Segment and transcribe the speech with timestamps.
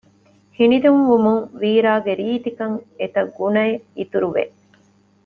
[0.57, 4.43] ހިނިތުންވުމުން ވީރާގެ ރީތިކަން އެތަށްގުނައެއް އިތުރުވެ